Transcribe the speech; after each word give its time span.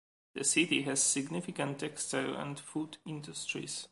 The 0.33 0.43
city 0.43 0.81
has 0.81 1.03
significant 1.03 1.77
textile 1.77 2.33
and 2.35 2.59
food 2.59 2.97
industries. 3.05 3.87